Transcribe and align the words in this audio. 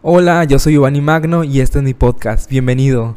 Hola, 0.00 0.44
yo 0.44 0.60
soy 0.60 0.74
Giovanni 0.74 1.00
Magno 1.00 1.42
y 1.42 1.60
este 1.60 1.78
es 1.80 1.84
mi 1.84 1.92
podcast. 1.92 2.48
Bienvenido. 2.48 3.16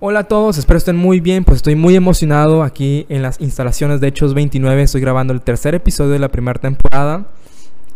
Hola 0.00 0.20
a 0.20 0.24
todos, 0.24 0.58
espero 0.58 0.78
estén 0.78 0.96
muy 0.96 1.20
bien, 1.20 1.44
pues 1.44 1.56
estoy 1.56 1.76
muy 1.76 1.94
emocionado 1.94 2.64
aquí 2.64 3.06
en 3.08 3.22
las 3.22 3.40
instalaciones 3.40 4.00
de 4.00 4.08
Hechos 4.08 4.34
29, 4.34 4.82
estoy 4.82 5.00
grabando 5.00 5.32
el 5.32 5.42
tercer 5.42 5.76
episodio 5.76 6.10
de 6.10 6.18
la 6.18 6.28
primera 6.28 6.60
temporada 6.60 7.28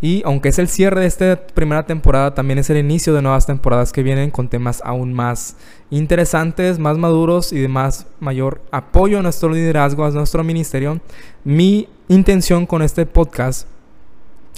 y 0.03 0.21
aunque 0.25 0.49
es 0.49 0.59
el 0.59 0.67
cierre 0.67 0.99
de 0.99 1.07
esta 1.07 1.47
primera 1.53 1.85
temporada, 1.85 2.35
también 2.35 2.59
es 2.59 2.69
el 2.69 2.75
inicio 2.75 3.13
de 3.13 3.21
nuevas 3.21 3.45
temporadas 3.45 3.93
que 3.93 4.03
vienen 4.03 4.31
con 4.31 4.49
temas 4.49 4.81
aún 4.83 5.13
más 5.13 5.55
interesantes, 5.91 6.77
más 6.77 6.97
maduros 6.97 7.53
y 7.53 7.61
de 7.61 7.69
más 7.69 8.05
mayor 8.19 8.61
apoyo 8.71 9.19
a 9.19 9.21
nuestro 9.21 9.47
liderazgo, 9.47 10.03
a 10.03 10.11
nuestro 10.11 10.43
ministerio. 10.43 10.99
Mi 11.45 11.87
intención 12.09 12.65
con 12.65 12.81
este 12.81 13.05
podcast 13.05 13.65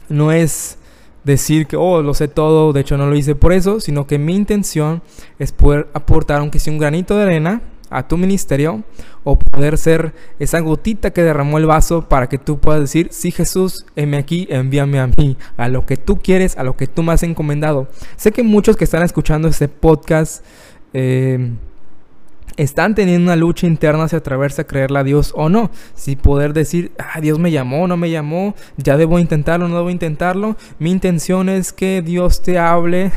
no 0.09 0.31
es 0.31 0.79
decir 1.23 1.67
que, 1.67 1.77
oh, 1.77 2.01
lo 2.01 2.15
sé 2.15 2.27
todo, 2.27 2.73
de 2.73 2.81
hecho 2.81 2.97
no 2.97 3.05
lo 3.05 3.15
hice 3.15 3.35
por 3.35 3.53
eso, 3.53 3.79
sino 3.79 4.07
que 4.07 4.17
mi 4.17 4.35
intención 4.35 5.03
es 5.37 5.51
poder 5.51 5.87
aportar, 5.93 6.39
aunque 6.39 6.57
sea 6.57 6.73
un 6.73 6.79
granito 6.79 7.15
de 7.17 7.21
arena, 7.21 7.61
a 7.95 8.07
tu 8.07 8.17
ministerio 8.17 8.83
o 9.23 9.37
poder 9.37 9.77
ser 9.77 10.13
esa 10.37 10.59
gotita 10.59 11.11
que 11.11 11.23
derramó 11.23 11.57
el 11.57 11.65
vaso 11.65 12.09
para 12.09 12.27
que 12.27 12.37
tú 12.37 12.59
puedas 12.59 12.81
decir, 12.81 13.07
sí 13.11 13.31
Jesús, 13.31 13.85
heme 13.95 14.17
aquí, 14.17 14.47
envíame 14.49 14.99
a 14.99 15.07
mí, 15.07 15.37
a 15.55 15.69
lo 15.69 15.85
que 15.85 15.95
tú 15.95 16.17
quieres, 16.17 16.57
a 16.57 16.63
lo 16.63 16.75
que 16.75 16.87
tú 16.87 17.03
me 17.03 17.13
has 17.13 17.23
encomendado. 17.23 17.87
Sé 18.17 18.31
que 18.31 18.43
muchos 18.43 18.75
que 18.75 18.83
están 18.83 19.03
escuchando 19.03 19.47
este 19.47 19.69
podcast 19.69 20.43
eh, 20.93 21.53
están 22.57 22.95
teniendo 22.95 23.31
una 23.31 23.35
lucha 23.35 23.65
interna 23.65 24.03
hacia 24.03 24.19
atreverse 24.19 24.61
a 24.61 24.67
creerle 24.67 24.99
a 24.99 25.03
Dios 25.03 25.31
o 25.35 25.49
no. 25.49 25.71
Si 25.93 26.15
poder 26.15 26.53
decir, 26.53 26.91
ah, 26.97 27.21
Dios 27.21 27.39
me 27.39 27.51
llamó, 27.51 27.87
no 27.87 27.97
me 27.97 28.09
llamó, 28.09 28.55
ya 28.77 28.97
debo 28.97 29.19
intentarlo, 29.19 29.67
no 29.67 29.77
debo 29.77 29.89
intentarlo. 29.89 30.57
Mi 30.79 30.91
intención 30.91 31.49
es 31.49 31.73
que 31.73 32.01
Dios 32.01 32.41
te 32.41 32.59
hable 32.59 33.11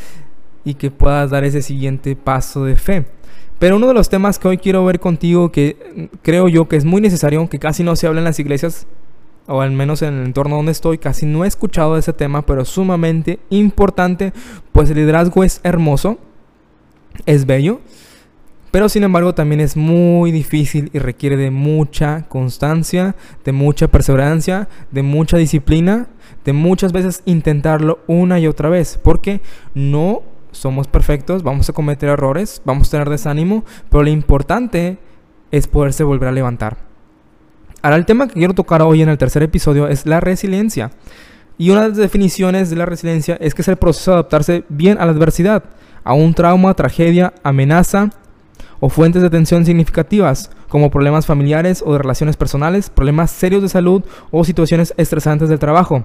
y 0.64 0.74
que 0.74 0.90
puedas 0.90 1.30
dar 1.30 1.44
ese 1.44 1.62
siguiente 1.62 2.16
paso 2.16 2.64
de 2.64 2.76
fe. 2.76 3.17
Pero 3.58 3.76
uno 3.76 3.88
de 3.88 3.94
los 3.94 4.08
temas 4.08 4.38
que 4.38 4.48
hoy 4.48 4.58
quiero 4.58 4.84
ver 4.84 5.00
contigo, 5.00 5.50
que 5.50 6.10
creo 6.22 6.48
yo 6.48 6.68
que 6.68 6.76
es 6.76 6.84
muy 6.84 7.00
necesario, 7.00 7.40
aunque 7.40 7.58
casi 7.58 7.82
no 7.82 7.96
se 7.96 8.06
habla 8.06 8.20
en 8.20 8.24
las 8.24 8.38
iglesias, 8.38 8.86
o 9.48 9.60
al 9.60 9.72
menos 9.72 10.02
en 10.02 10.14
el 10.14 10.26
entorno 10.26 10.56
donde 10.56 10.72
estoy, 10.72 10.98
casi 10.98 11.26
no 11.26 11.44
he 11.44 11.48
escuchado 11.48 11.96
ese 11.96 12.12
tema, 12.12 12.42
pero 12.42 12.64
sumamente 12.64 13.40
importante, 13.50 14.32
pues 14.72 14.90
el 14.90 14.96
liderazgo 14.96 15.42
es 15.42 15.60
hermoso, 15.64 16.18
es 17.26 17.46
bello, 17.46 17.80
pero 18.70 18.88
sin 18.88 19.02
embargo 19.02 19.34
también 19.34 19.60
es 19.60 19.76
muy 19.76 20.30
difícil 20.30 20.90
y 20.92 20.98
requiere 20.98 21.36
de 21.36 21.50
mucha 21.50 22.26
constancia, 22.28 23.16
de 23.44 23.52
mucha 23.52 23.88
perseverancia, 23.88 24.68
de 24.90 25.02
mucha 25.02 25.38
disciplina, 25.38 26.08
de 26.44 26.52
muchas 26.52 26.92
veces 26.92 27.22
intentarlo 27.24 28.00
una 28.06 28.38
y 28.38 28.46
otra 28.46 28.68
vez, 28.68 29.00
porque 29.02 29.40
no 29.74 30.22
somos 30.52 30.86
perfectos, 30.86 31.42
vamos 31.42 31.68
a 31.68 31.72
cometer 31.72 32.08
errores, 32.08 32.62
vamos 32.64 32.88
a 32.88 32.90
tener 32.92 33.10
desánimo, 33.10 33.64
pero 33.90 34.02
lo 34.02 34.10
importante 34.10 34.98
es 35.50 35.66
poderse 35.66 36.04
volver 36.04 36.28
a 36.28 36.32
levantar. 36.32 36.78
Ahora 37.82 37.96
el 37.96 38.06
tema 38.06 38.26
que 38.26 38.34
quiero 38.34 38.54
tocar 38.54 38.82
hoy 38.82 39.02
en 39.02 39.08
el 39.08 39.18
tercer 39.18 39.42
episodio 39.42 39.88
es 39.88 40.04
la 40.04 40.20
resiliencia. 40.20 40.90
Y 41.58 41.70
una 41.70 41.82
de 41.82 41.88
las 41.88 41.98
definiciones 41.98 42.70
de 42.70 42.76
la 42.76 42.86
resiliencia 42.86 43.36
es 43.40 43.54
que 43.54 43.62
es 43.62 43.68
el 43.68 43.76
proceso 43.76 44.10
de 44.10 44.16
adaptarse 44.16 44.64
bien 44.68 44.98
a 44.98 45.04
la 45.04 45.12
adversidad, 45.12 45.64
a 46.04 46.12
un 46.12 46.34
trauma, 46.34 46.74
tragedia, 46.74 47.34
amenaza 47.42 48.10
o 48.80 48.88
fuentes 48.88 49.22
de 49.22 49.30
tensión 49.30 49.64
significativas, 49.64 50.50
como 50.68 50.90
problemas 50.90 51.26
familiares 51.26 51.82
o 51.84 51.92
de 51.92 51.98
relaciones 51.98 52.36
personales, 52.36 52.90
problemas 52.90 53.30
serios 53.30 53.62
de 53.62 53.68
salud 53.68 54.04
o 54.30 54.44
situaciones 54.44 54.94
estresantes 54.96 55.48
del 55.48 55.58
trabajo 55.58 56.04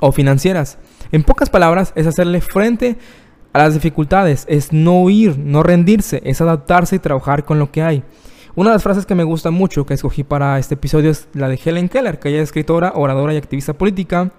o 0.00 0.12
financieras. 0.12 0.78
En 1.12 1.22
pocas 1.22 1.48
palabras, 1.48 1.92
es 1.94 2.06
hacerle 2.06 2.40
frente 2.40 2.98
a 3.52 3.58
las 3.58 3.74
dificultades, 3.74 4.46
es 4.48 4.72
no 4.72 5.02
huir, 5.02 5.38
no 5.38 5.62
rendirse, 5.62 6.22
es 6.24 6.40
adaptarse 6.40 6.96
y 6.96 6.98
trabajar 6.98 7.44
con 7.44 7.58
lo 7.58 7.70
que 7.70 7.82
hay. 7.82 8.02
Una 8.54 8.70
de 8.70 8.74
las 8.74 8.82
frases 8.82 9.06
que 9.06 9.14
me 9.14 9.24
gusta 9.24 9.50
mucho 9.50 9.86
que 9.86 9.94
escogí 9.94 10.24
para 10.24 10.58
este 10.58 10.74
episodio 10.74 11.10
es 11.10 11.28
la 11.32 11.48
de 11.48 11.58
Helen 11.62 11.88
Keller, 11.88 12.18
que 12.18 12.28
ella 12.28 12.38
es 12.38 12.44
escritora, 12.44 12.92
oradora 12.94 13.32
y 13.32 13.38
activista 13.38 13.72
política. 13.72 14.30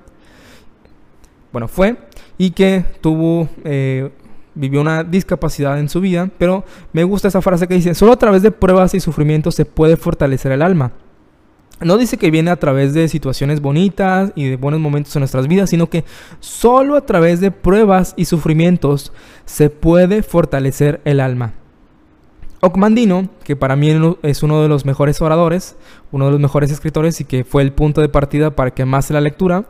Bueno, 1.51 1.67
fue 1.67 1.97
y 2.37 2.51
que 2.51 2.85
tuvo, 3.01 3.49
eh, 3.63 4.11
vivió 4.55 4.81
una 4.81 5.03
discapacidad 5.03 5.79
en 5.79 5.89
su 5.89 5.99
vida, 5.99 6.29
pero 6.37 6.63
me 6.91 7.03
gusta 7.03 7.27
esa 7.27 7.41
frase 7.41 7.67
que 7.67 7.75
dice, 7.75 7.95
solo 7.95 8.13
a 8.13 8.17
través 8.17 8.41
de 8.41 8.51
pruebas 8.51 8.93
y 8.93 8.99
sufrimientos 8.99 9.55
se 9.55 9.65
puede 9.65 9.97
fortalecer 9.97 10.51
el 10.51 10.61
alma. 10.61 10.91
No 11.81 11.97
dice 11.97 12.17
que 12.17 12.31
viene 12.31 12.51
a 12.51 12.55
través 12.55 12.93
de 12.93 13.07
situaciones 13.07 13.59
bonitas 13.59 14.31
y 14.35 14.47
de 14.47 14.55
buenos 14.55 14.79
momentos 14.79 15.15
en 15.15 15.21
nuestras 15.21 15.47
vidas, 15.47 15.69
sino 15.69 15.89
que 15.89 16.05
solo 16.39 16.95
a 16.95 17.05
través 17.05 17.41
de 17.41 17.51
pruebas 17.51 18.13
y 18.15 18.25
sufrimientos 18.25 19.11
se 19.45 19.69
puede 19.69 20.23
fortalecer 20.23 21.01
el 21.03 21.19
alma. 21.19 21.53
Ocmandino, 22.61 23.27
que 23.43 23.57
para 23.57 23.75
mí 23.75 23.89
es 24.21 24.41
uno 24.41 24.61
de 24.61 24.69
los 24.69 24.85
mejores 24.85 25.21
oradores, 25.21 25.75
uno 26.13 26.27
de 26.27 26.31
los 26.31 26.39
mejores 26.39 26.71
escritores 26.71 27.19
y 27.19 27.25
que 27.25 27.43
fue 27.43 27.61
el 27.61 27.73
punto 27.73 27.99
de 27.99 28.07
partida 28.07 28.55
para 28.55 28.71
que 28.71 28.85
más 28.85 29.09
la 29.09 29.19
lectura, 29.19 29.65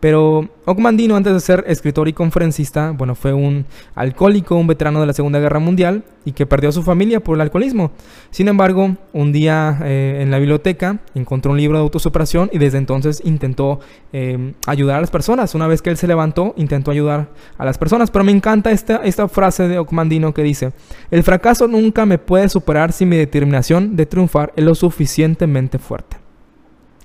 pero 0.00 0.48
Ogmandino, 0.64 1.14
antes 1.14 1.32
de 1.32 1.40
ser 1.40 1.64
escritor 1.66 2.08
y 2.08 2.14
conferencista, 2.14 2.92
bueno, 2.92 3.14
fue 3.14 3.34
un 3.34 3.66
alcohólico, 3.94 4.56
un 4.56 4.66
veterano 4.66 5.00
de 5.00 5.06
la 5.06 5.12
Segunda 5.12 5.38
Guerra 5.38 5.58
Mundial 5.58 6.04
y 6.24 6.32
que 6.32 6.46
perdió 6.46 6.70
a 6.70 6.72
su 6.72 6.82
familia 6.82 7.20
por 7.20 7.34
el 7.34 7.42
alcoholismo. 7.42 7.92
Sin 8.30 8.48
embargo, 8.48 8.96
un 9.12 9.32
día 9.32 9.78
eh, 9.84 10.20
en 10.22 10.30
la 10.30 10.38
biblioteca 10.38 11.00
encontró 11.14 11.52
un 11.52 11.58
libro 11.58 11.76
de 11.76 11.82
autosuperación 11.82 12.48
y 12.52 12.58
desde 12.58 12.78
entonces 12.78 13.20
intentó 13.24 13.80
eh, 14.12 14.54
ayudar 14.66 14.98
a 14.98 15.00
las 15.00 15.10
personas. 15.10 15.54
Una 15.54 15.66
vez 15.66 15.82
que 15.82 15.90
él 15.90 15.96
se 15.96 16.06
levantó, 16.06 16.54
intentó 16.56 16.90
ayudar 16.90 17.28
a 17.58 17.64
las 17.64 17.76
personas. 17.76 18.10
Pero 18.10 18.24
me 18.24 18.32
encanta 18.32 18.70
esta, 18.70 18.96
esta 18.96 19.28
frase 19.28 19.68
de 19.68 19.78
Ogmandino 19.78 20.32
que 20.32 20.42
dice, 20.42 20.72
el 21.10 21.22
fracaso 21.22 21.68
nunca 21.68 22.06
me 22.06 22.18
puede 22.18 22.48
superar 22.48 22.92
si 22.92 23.04
mi 23.04 23.16
determinación 23.16 23.96
de 23.96 24.06
triunfar 24.06 24.52
es 24.56 24.64
lo 24.64 24.74
suficientemente 24.74 25.78
fuerte. 25.78 26.19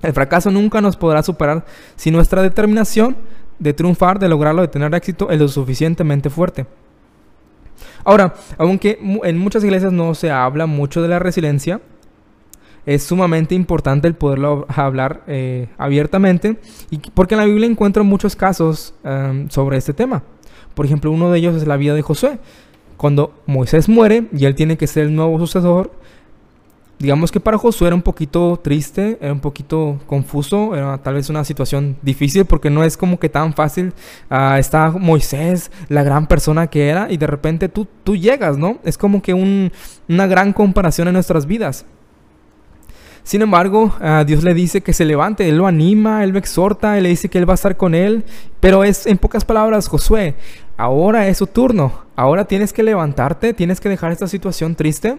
El 0.02 0.14
fracaso 0.14 0.52
nunca 0.52 0.82
nos 0.82 0.98
podrá 0.98 1.24
superar 1.24 1.66
si 1.96 2.12
nuestra 2.12 2.42
determinación 2.42 3.16
de 3.60 3.74
triunfar, 3.74 4.20
de 4.20 4.30
lograrlo, 4.30 4.62
de 4.62 4.68
tener 4.68 4.94
éxito 4.94 5.30
es 5.30 5.40
lo 5.40 5.48
suficientemente 5.48 6.30
fuerte. 6.30 6.66
Ahora, 8.04 8.36
aunque 8.58 9.00
en 9.24 9.38
muchas 9.38 9.64
iglesias 9.64 9.92
no 9.92 10.14
se 10.14 10.30
habla 10.30 10.68
mucho 10.68 11.02
de 11.02 11.08
la 11.08 11.20
resiliencia, 11.20 11.82
es 12.86 13.04
sumamente 13.04 13.56
importante 13.56 14.08
el 14.08 14.14
poderlo 14.14 14.68
hablar 14.70 15.24
eh, 15.28 15.68
abiertamente, 15.78 16.58
y 16.92 17.00
porque 17.00 17.34
en 17.34 17.40
la 17.40 17.46
Biblia 17.46 17.68
encuentro 17.68 18.04
muchos 18.04 18.36
casos 18.36 18.94
em, 19.04 19.50
sobre 19.50 19.78
este 19.78 19.94
tema. 19.94 20.24
Por 20.76 20.86
ejemplo, 20.86 21.10
uno 21.10 21.32
de 21.32 21.40
ellos 21.40 21.56
es 21.56 21.66
la 21.66 21.78
vida 21.78 21.96
de 21.96 22.04
Josué. 22.04 22.38
Cuando 22.98 23.34
Moisés 23.48 23.90
muere 23.90 24.28
y 24.32 24.46
él 24.46 24.56
tiene 24.56 24.78
que 24.78 24.88
ser 24.88 25.06
el 25.06 25.16
nuevo 25.16 25.40
sucesor, 25.40 25.92
digamos 27.00 27.32
que 27.32 27.40
para 27.40 27.58
Josué 27.58 27.88
era 27.88 27.96
un 27.96 28.02
poquito 28.02 28.60
triste, 28.64 29.18
era 29.20 29.34
un 29.34 29.40
poquito 29.40 30.00
confuso, 30.08 30.76
era 30.76 30.98
tal 31.00 31.16
vez 31.16 31.30
una 31.30 31.44
situación 31.44 31.98
difícil 32.02 32.46
porque 32.46 32.70
no 32.70 32.84
es 32.84 32.96
como 32.98 33.20
que 33.20 33.30
tan 33.30 33.54
fácil. 33.54 33.94
Uh, 34.30 34.56
está 34.56 34.92
Moisés, 34.92 35.72
la 35.90 36.04
gran 36.04 36.28
persona 36.28 36.68
que 36.68 36.88
era, 36.88 37.12
y 37.12 37.18
de 37.18 37.28
repente 37.28 37.70
tú, 37.70 37.88
tú 38.04 38.16
llegas, 38.16 38.58
¿no? 38.58 38.80
Es 38.84 38.98
como 38.98 39.22
que 39.22 39.34
una 39.34 40.28
gran 40.28 40.54
comparación 40.54 41.08
en 41.08 41.16
nuestras 41.16 41.46
vidas. 41.46 41.86
Sin 43.24 43.42
embargo, 43.42 43.96
uh, 44.00 44.24
Dios 44.24 44.44
le 44.44 44.54
dice 44.54 44.82
que 44.82 44.94
se 44.94 45.04
levante, 45.04 45.50
Él 45.50 45.58
lo 45.58 45.66
anima, 45.66 46.24
Él 46.24 46.30
lo 46.30 46.38
exhorta, 46.38 46.96
Él 46.98 47.04
le 47.04 47.10
dice 47.10 47.28
que 47.28 47.40
Él 47.40 47.50
va 47.50 47.54
a 47.54 47.56
estar 47.56 47.76
con 47.76 47.96
Él, 47.96 48.24
pero 48.60 48.84
es 48.84 49.08
en 49.08 49.18
pocas 49.18 49.44
palabras, 49.44 49.88
Josué, 49.88 50.36
ahora 50.78 51.28
es 51.28 51.40
su 51.40 51.48
turno, 51.48 52.06
ahora 52.16 52.46
tienes 52.46 52.72
que 52.72 52.84
levantarte, 52.84 53.54
tienes 53.54 53.82
que 53.82 53.90
dejar 53.90 54.12
esta 54.12 54.28
situación 54.28 54.76
triste 54.76 55.18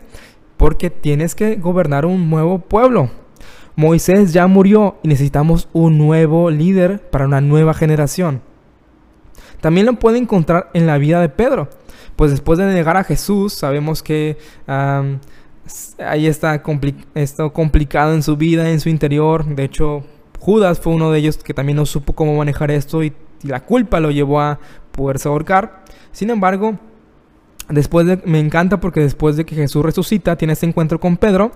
porque 0.56 0.90
tienes 0.90 1.34
que 1.34 1.56
gobernar 1.56 2.06
un 2.06 2.30
nuevo 2.30 2.58
pueblo. 2.58 3.10
Moisés 3.74 4.32
ya 4.32 4.46
murió 4.46 4.96
y 5.02 5.08
necesitamos 5.08 5.68
un 5.72 5.98
nuevo 5.98 6.50
líder 6.50 7.10
para 7.10 7.26
una 7.26 7.40
nueva 7.40 7.74
generación. 7.74 8.40
También 9.60 9.86
lo 9.86 9.94
puede 9.94 10.18
encontrar 10.18 10.70
en 10.74 10.86
la 10.86 10.98
vida 10.98 11.20
de 11.20 11.28
Pedro. 11.28 11.68
Pues 12.16 12.30
después 12.30 12.58
de 12.58 12.64
negar 12.66 12.96
a 12.96 13.04
Jesús, 13.04 13.52
sabemos 13.52 14.02
que 14.02 14.38
ahí 14.66 16.26
está 16.26 16.62
esto 17.14 17.52
complicado 17.52 18.14
en 18.14 18.22
su 18.22 18.36
vida, 18.36 18.70
en 18.70 18.80
su 18.80 18.88
interior. 18.88 19.44
De 19.44 19.64
hecho, 19.64 20.04
Judas 20.40 20.80
fue 20.80 20.94
uno 20.94 21.10
de 21.10 21.18
ellos 21.18 21.36
que 21.38 21.52
también 21.52 21.76
no 21.76 21.84
supo 21.84 22.14
cómo 22.14 22.36
manejar 22.36 22.70
esto 22.70 23.02
y 23.02 23.12
la 23.42 23.60
culpa 23.60 24.00
lo 24.00 24.10
llevó 24.10 24.40
a 24.40 24.58
poderse 24.92 25.28
ahorcar. 25.28 25.84
Sin 26.12 26.30
embargo, 26.30 26.78
Después 27.68 28.06
de, 28.06 28.20
me 28.24 28.38
encanta 28.38 28.80
porque 28.80 29.00
después 29.00 29.36
de 29.36 29.44
que 29.44 29.56
Jesús 29.56 29.84
resucita, 29.84 30.36
tiene 30.36 30.52
este 30.52 30.66
encuentro 30.66 31.00
con 31.00 31.16
Pedro. 31.16 31.52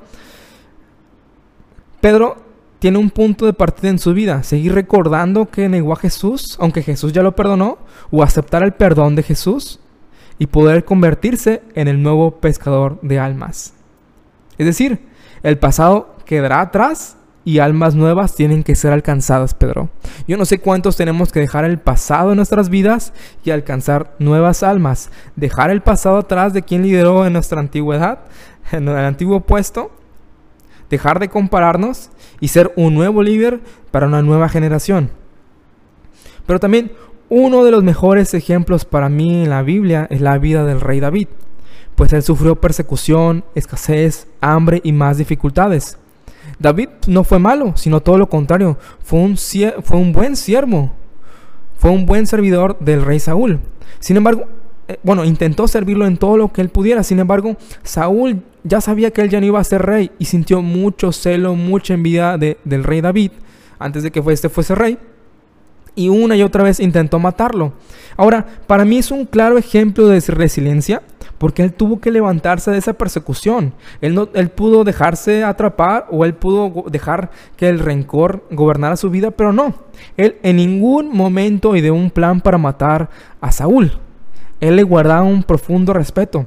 Pedro 2.01 2.37
tiene 2.79 2.99
un 2.99 3.11
punto 3.11 3.47
de 3.47 3.53
partida 3.53 3.91
en 3.91 3.99
su 3.99 4.15
vida, 4.15 4.43
seguir 4.43 4.75
recordando 4.75 5.51
que 5.51 5.69
negó 5.69 5.93
a 5.93 5.97
Jesús, 5.97 6.57
aunque 6.61 6.83
Jesús 6.83 7.12
ya 7.12 7.23
lo 7.23 7.37
perdonó, 7.37 7.79
o 8.11 8.23
aceptar 8.23 8.62
el 8.62 8.73
perdón 8.73 9.15
de 9.15 9.23
Jesús 9.23 9.81
y 10.39 10.47
poder 10.47 10.85
convertirse 10.85 11.62
en 11.75 11.89
el 11.89 12.03
nuevo 12.03 12.41
pescador 12.41 12.99
de 13.03 13.19
almas. 13.19 13.75
Es 14.56 14.67
decir, 14.67 15.11
El 15.43 15.59
pasado 15.59 16.17
quedará 16.27 16.61
atrás 16.61 17.17
y 17.45 17.59
almas 17.59 17.95
nuevas 17.95 18.35
tienen 18.35 18.63
que 18.63 18.77
ser 18.77 18.93
alcanzadas, 18.93 19.55
Pedro. 19.55 19.89
Yo 20.29 20.37
no 20.37 20.45
sé 20.45 20.61
cuántos 20.61 20.97
tenemos 20.97 21.33
que 21.33 21.41
dejar 21.41 21.65
el 21.65 21.79
pasado 21.79 22.31
en 22.31 22.37
nuestras 22.37 22.69
vidas 22.69 23.13
y 23.45 23.51
alcanzar 23.51 24.15
nuevas 24.19 24.63
almas. 24.63 25.11
Dejar 25.37 25.71
el 25.71 25.81
pasado 25.81 26.19
atrás 26.19 26.53
de 26.53 26.63
quien 26.63 26.83
lideró 26.83 27.27
en 27.27 27.33
nuestra 27.33 27.61
antigüedad, 27.61 28.21
en 28.73 28.89
el 28.89 28.97
antiguo 28.97 29.41
puesto. 29.41 29.91
Dejar 30.91 31.21
de 31.21 31.29
compararnos 31.29 32.11
y 32.41 32.49
ser 32.49 32.73
un 32.77 32.95
nuevo 32.95 33.23
líder 33.23 33.61
para 33.91 34.07
una 34.07 34.23
nueva 34.23 34.49
generación. 34.49 35.11
Pero 36.47 36.59
también 36.59 36.93
uno 37.29 37.63
de 37.65 37.71
los 37.71 37.85
mejores 37.85 38.35
ejemplos 38.35 38.85
para 38.85 39.09
mí 39.09 39.45
en 39.45 39.51
la 39.51 39.63
Biblia 39.63 40.09
es 40.11 40.21
la 40.21 40.37
vida 40.39 40.65
del 40.65 40.81
rey 40.81 40.99
David, 40.99 41.29
pues 41.95 42.13
él 42.13 42.25
sufrió 42.25 42.57
persecución, 42.57 43.45
escasez, 43.55 44.27
hambre 44.41 44.81
y 44.83 44.93
más 44.93 45.17
dificultades. 45.17 46.00
David 46.61 46.91
no 47.09 47.25
fue 47.25 47.39
malo, 47.39 47.73
sino 47.75 48.01
todo 48.01 48.19
lo 48.19 48.29
contrario, 48.29 48.79
fue 49.03 49.19
un, 49.19 49.37
fue 49.37 49.99
un 49.99 50.12
buen 50.12 50.37
siervo, 50.37 50.93
fue 51.77 51.91
un 51.91 52.07
buen 52.07 52.27
servidor 52.27 52.79
del 52.79 53.05
rey 53.05 53.19
Saúl. 53.19 53.59
Sin 53.99 54.19
embargo, 54.19 54.45
eh, 54.87 54.99
bueno, 55.03 55.25
intentó 55.25 55.67
servirlo 55.67 56.07
en 56.07 56.19
todo 56.19 56.37
lo 56.37 56.53
que 56.53 56.61
él 56.61 56.69
pudiera, 56.69 57.03
sin 57.03 57.19
embargo, 57.19 57.57
Saúl 57.83 58.43
ya 58.62 58.83
sabía 58.83 59.11
que 59.11 59.23
él 59.23 59.31
ya 59.31 59.41
no 59.41 59.47
iba 59.47 59.59
a 59.59 59.65
ser 59.65 59.83
rey 59.83 60.11
y 60.19 60.27
sintió 60.27 60.61
mucho 60.61 61.12
celo, 61.12 61.55
mucha 61.55 61.95
envidia 61.95 62.37
del 62.37 62.85
rey 62.85 63.01
David 63.01 63.33
antes 63.79 64.03
de 64.03 64.11
que 64.11 64.23
este 64.29 64.51
fuese 64.51 64.75
rey 64.75 64.99
y 65.95 66.09
una 66.09 66.37
y 66.37 66.43
otra 66.43 66.63
vez 66.63 66.81
intentó 66.81 67.19
matarlo. 67.19 67.73
Ahora, 68.17 68.47
para 68.67 68.85
mí 68.85 68.99
es 68.99 69.11
un 69.11 69.25
claro 69.25 69.59
ejemplo 69.59 70.07
de 70.07 70.21
resiliencia 70.21 71.03
porque 71.39 71.63
él 71.63 71.73
tuvo 71.73 72.01
que 72.01 72.11
levantarse 72.11 72.71
de 72.71 72.77
esa 72.77 72.93
persecución. 72.93 73.73
Él, 74.03 74.15
no, 74.15 74.29
él 74.35 74.51
pudo 74.51 74.85
dejarse 74.85 75.43
atrapar 75.43 76.07
o 76.11 76.27
él 76.27 76.35
pudo 76.35 76.85
dejar 76.91 77.31
que 77.57 77.69
el 77.69 77.79
rencor 77.79 78.45
gobernara 78.51 78.97
su 78.97 79.09
vida, 79.09 79.31
pero 79.31 79.53
no. 79.53 79.75
Él 80.19 80.37
en 80.43 80.57
ningún 80.57 81.17
momento 81.17 81.77
ideó 81.77 81.95
un 81.95 82.11
plan 82.11 82.43
para 82.43 82.59
matar 82.59 83.09
a 83.41 83.53
Saúl. 83.53 83.93
Él 84.61 84.77
le 84.77 84.83
guardaba 84.83 85.23
un 85.23 85.43
profundo 85.43 85.95
respeto. 85.95 86.47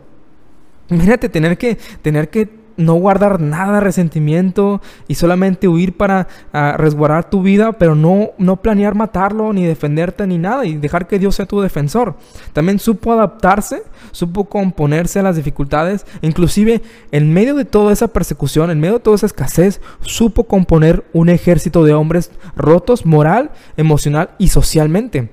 Imagínate 0.89 1.27
tener 1.27 1.57
que, 1.57 1.79
tener 2.03 2.29
que 2.29 2.62
no 2.77 2.95
guardar 2.95 3.39
nada 3.39 3.75
de 3.75 3.79
resentimiento 3.81 4.81
y 5.07 5.15
solamente 5.15 5.67
huir 5.67 5.95
para 5.95 6.27
ah, 6.51 6.75
resguardar 6.77 7.29
tu 7.29 7.41
vida, 7.41 7.73
pero 7.73 7.95
no, 7.95 8.31
no 8.37 8.57
planear 8.57 8.95
matarlo, 8.95 9.53
ni 9.53 9.65
defenderte, 9.65 10.25
ni 10.27 10.37
nada, 10.37 10.65
y 10.65 10.75
dejar 10.75 11.07
que 11.07 11.19
Dios 11.19 11.35
sea 11.35 11.45
tu 11.45 11.61
defensor. 11.61 12.15
También 12.53 12.79
supo 12.79 13.13
adaptarse, 13.13 13.83
supo 14.11 14.45
componerse 14.45 15.19
a 15.19 15.23
las 15.23 15.35
dificultades, 15.35 16.05
inclusive 16.21 16.81
en 17.11 17.33
medio 17.33 17.55
de 17.55 17.65
toda 17.65 17.93
esa 17.93 18.07
persecución, 18.07 18.71
en 18.71 18.79
medio 18.79 18.95
de 18.95 18.99
toda 19.01 19.15
esa 19.15 19.25
escasez, 19.25 19.81
supo 20.01 20.45
componer 20.45 21.03
un 21.13 21.29
ejército 21.29 21.83
de 21.83 21.93
hombres 21.93 22.31
rotos 22.55 23.05
moral, 23.05 23.51
emocional 23.77 24.31
y 24.37 24.49
socialmente. 24.49 25.29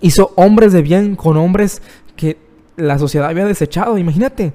Hizo 0.00 0.32
hombres 0.36 0.72
de 0.72 0.82
bien 0.82 1.16
con 1.16 1.36
hombres 1.36 1.82
que 2.16 2.38
la 2.76 2.98
sociedad 2.98 3.28
había 3.28 3.46
desechado, 3.46 3.98
imagínate. 3.98 4.52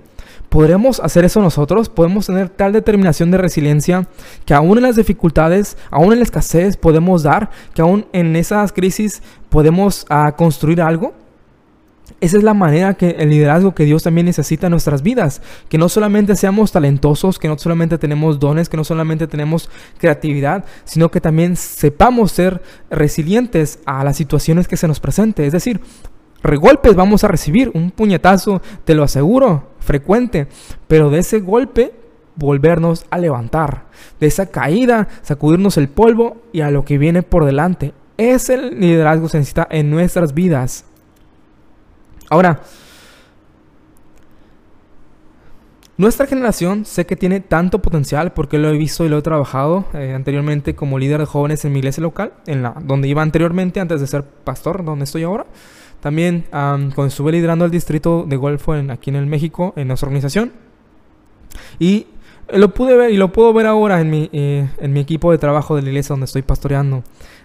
¿Podremos 0.51 0.99
hacer 0.99 1.23
eso 1.23 1.41
nosotros? 1.41 1.87
¿Podemos 1.87 2.25
tener 2.25 2.49
tal 2.49 2.73
determinación 2.73 3.31
de 3.31 3.37
resiliencia 3.37 4.09
que 4.43 4.53
aún 4.53 4.77
en 4.77 4.83
las 4.83 4.97
dificultades, 4.97 5.77
aún 5.89 6.11
en 6.11 6.19
la 6.19 6.25
escasez 6.25 6.75
podemos 6.75 7.23
dar, 7.23 7.49
que 7.73 7.81
aún 7.81 8.05
en 8.11 8.35
esas 8.35 8.73
crisis 8.73 9.23
podemos 9.47 10.05
ah, 10.09 10.33
construir 10.35 10.81
algo? 10.81 11.13
Esa 12.19 12.35
es 12.35 12.43
la 12.43 12.53
manera 12.53 12.95
que 12.95 13.11
el 13.11 13.29
liderazgo 13.29 13.73
que 13.73 13.85
Dios 13.85 14.03
también 14.03 14.25
necesita 14.25 14.67
en 14.67 14.71
nuestras 14.71 15.03
vidas, 15.03 15.41
que 15.69 15.77
no 15.77 15.87
solamente 15.87 16.35
seamos 16.35 16.73
talentosos, 16.73 17.39
que 17.39 17.47
no 17.47 17.57
solamente 17.57 17.97
tenemos 17.97 18.37
dones, 18.37 18.67
que 18.67 18.75
no 18.75 18.83
solamente 18.83 19.27
tenemos 19.27 19.69
creatividad, 19.99 20.65
sino 20.83 21.09
que 21.11 21.21
también 21.21 21.55
sepamos 21.55 22.33
ser 22.33 22.61
resilientes 22.89 23.79
a 23.85 24.03
las 24.03 24.17
situaciones 24.17 24.67
que 24.67 24.75
se 24.75 24.89
nos 24.89 24.99
presenten. 24.99 25.45
Es 25.45 25.53
decir, 25.53 25.79
Regolpes 26.43 26.95
vamos 26.95 27.23
a 27.23 27.27
recibir, 27.27 27.71
un 27.73 27.91
puñetazo, 27.91 28.61
te 28.83 28.95
lo 28.95 29.03
aseguro, 29.03 29.69
frecuente, 29.79 30.47
pero 30.87 31.09
de 31.09 31.19
ese 31.19 31.39
golpe 31.39 31.93
volvernos 32.35 33.05
a 33.09 33.17
levantar, 33.17 33.85
de 34.19 34.27
esa 34.27 34.47
caída 34.47 35.07
sacudirnos 35.21 35.77
el 35.77 35.89
polvo 35.89 36.41
y 36.51 36.61
a 36.61 36.71
lo 36.71 36.83
que 36.85 36.97
viene 36.97 37.21
por 37.23 37.45
delante. 37.45 37.93
Es 38.17 38.49
el 38.49 38.79
liderazgo 38.79 39.25
que 39.25 39.31
se 39.31 39.37
necesita 39.39 39.67
en 39.69 39.89
nuestras 39.89 40.33
vidas. 40.33 40.85
Ahora, 42.29 42.61
nuestra 45.97 46.25
generación 46.25 46.85
sé 46.85 47.05
que 47.05 47.15
tiene 47.15 47.41
tanto 47.41 47.79
potencial 47.79 48.33
porque 48.33 48.57
lo 48.57 48.69
he 48.69 48.77
visto 48.77 49.05
y 49.05 49.09
lo 49.09 49.19
he 49.19 49.21
trabajado 49.21 49.85
eh, 49.93 50.13
anteriormente 50.15 50.73
como 50.73 50.97
líder 50.97 51.19
de 51.19 51.25
jóvenes 51.25 51.63
en 51.65 51.73
mi 51.73 51.79
iglesia 51.79 52.01
local, 52.01 52.33
en 52.47 52.63
la 52.63 52.75
donde 52.81 53.07
iba 53.07 53.21
anteriormente 53.21 53.79
antes 53.79 54.01
de 54.01 54.07
ser 54.07 54.23
pastor, 54.23 54.83
donde 54.83 55.03
estoy 55.03 55.23
ahora. 55.23 55.45
También 56.01 56.45
cuando 56.49 57.05
estuve 57.05 57.31
liderando 57.31 57.65
el 57.65 57.71
distrito 57.71 58.25
de 58.27 58.35
Golfo 58.35 58.75
en, 58.75 58.91
aquí 58.91 59.09
en 59.09 59.15
el 59.15 59.27
México, 59.27 59.73
en 59.75 59.87
nuestra 59.87 60.07
organización. 60.07 60.51
Y 61.79 62.07
lo 62.53 62.73
pude 62.73 62.97
ver 62.97 63.11
y 63.11 63.17
lo 63.17 63.31
puedo 63.31 63.53
ver 63.53 63.67
ahora 63.67 64.01
en 64.01 64.09
mi, 64.09 64.29
eh, 64.33 64.69
en 64.79 64.93
mi 64.93 64.99
equipo 64.99 65.31
de 65.31 65.37
trabajo 65.37 65.75
de 65.75 65.83
la 65.83 65.89
iglesia 65.89 66.13
donde 66.13 66.25
estoy 66.25 66.41
pastoreando. 66.41 67.03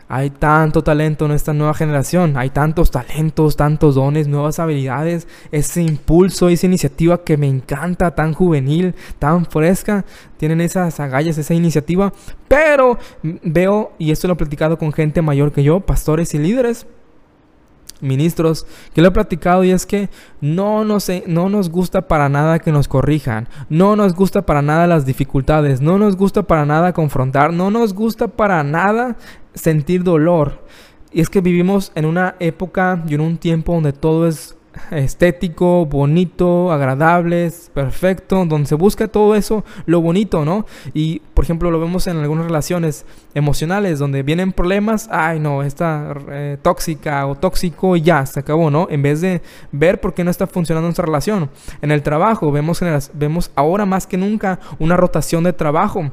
Hay 0.09 0.31
tanto 0.31 0.83
talento 0.85 1.25
en 1.25 1.33
esta 1.33 1.53
nueva 1.53 1.75
generación, 1.75 2.37
hay 2.37 2.51
tantos 2.51 2.93
talentos, 2.93 3.57
tantos 3.57 3.97
dones, 3.97 4.29
nuevas 4.29 4.61
habilidades, 4.61 5.27
ese 5.51 5.83
impulso, 5.83 6.49
esa 6.49 6.67
iniciativa 6.67 7.25
que 7.25 7.37
me 7.37 7.49
encanta, 7.49 8.15
tan 8.15 8.33
juvenil, 8.33 8.95
tan 9.19 9.47
fresca, 9.47 10.05
tienen 10.37 10.61
esas 10.61 11.01
agallas, 11.01 11.39
esa 11.39 11.55
iniciativa, 11.55 12.13
pero 12.47 12.99
veo, 13.43 13.95
y 13.99 14.13
esto 14.13 14.29
lo 14.29 14.35
he 14.35 14.37
platicado 14.37 14.79
con 14.79 14.93
gente 14.93 15.23
mayor 15.23 15.51
que 15.51 15.65
yo, 15.65 15.81
pastores 15.81 16.35
y 16.35 16.39
líderes, 16.39 16.87
ministros, 18.07 18.67
que 18.95 19.03
lo 19.03 19.09
he 19.09 19.11
platicado 19.11 19.65
y 19.65 19.71
es 19.71 19.85
que 19.85 20.09
no 20.41 20.85
nos, 20.85 21.11
no 21.27 21.49
nos 21.49 21.69
gusta 21.69 22.09
para 22.09 22.29
nada 22.29 22.59
que 22.59 22.73
nos 22.73 22.89
corrijan, 22.89 23.49
no 23.69 23.97
nos 23.97 24.15
gusta 24.15 24.47
para 24.47 24.63
nada 24.63 24.87
las 24.87 25.05
dificultades, 25.05 25.81
no 25.81 25.99
nos 25.99 26.17
gusta 26.17 26.43
para 26.43 26.65
nada 26.65 26.93
confrontar, 26.93 27.53
no 27.53 27.71
nos 27.71 27.93
gusta 27.93 28.29
para 28.29 28.63
nada 28.63 29.17
sentir 29.55 30.03
dolor. 30.03 30.65
Y 31.13 31.21
es 31.21 31.29
que 31.29 31.41
vivimos 31.41 31.93
en 31.95 32.05
una 32.05 32.37
época 32.41 33.03
y 33.09 33.15
en 33.15 33.21
un 33.21 33.39
tiempo 33.39 33.75
donde 33.75 33.93
todo 33.93 34.27
es 34.27 34.57
estético, 34.91 35.87
bonito, 35.87 36.73
agradable, 36.73 37.53
perfecto, 37.75 38.45
donde 38.45 38.67
se 38.67 38.75
busca 38.75 39.09
todo 39.09 39.35
eso, 39.35 39.65
lo 39.87 40.01
bonito, 40.01 40.45
¿no? 40.45 40.67
Y 40.95 41.21
por 41.35 41.45
ejemplo 41.45 41.71
lo 41.71 41.81
vemos 41.81 42.07
en 42.07 42.19
algunas 42.19 42.47
relaciones 42.47 43.05
emocionales 43.35 43.99
donde 43.99 44.23
vienen 44.23 44.53
problemas, 44.53 45.09
ay 45.11 45.41
no, 45.41 45.63
está 45.63 46.15
eh, 46.31 46.59
tóxica 46.63 47.27
o 47.27 47.35
tóxico 47.35 47.97
y 47.97 48.03
ya, 48.03 48.25
se 48.27 48.41
acabó, 48.41 48.71
¿no? 48.71 48.89
En 48.91 49.03
vez 49.03 49.21
de 49.21 49.43
ver 49.73 50.01
por 50.01 50.15
qué 50.15 50.25
no 50.25 50.31
está 50.31 50.47
funcionando 50.47 50.87
nuestra 50.87 51.05
relación. 51.05 51.51
En 51.83 51.91
el 51.91 52.03
trabajo 52.03 52.51
vemos, 52.53 52.81
vemos 53.15 53.51
ahora 53.55 53.87
más 53.87 54.07
que 54.07 54.17
nunca 54.17 54.61
una 54.79 54.97
rotación 54.97 55.45
de 55.45 55.53
trabajo 55.53 56.11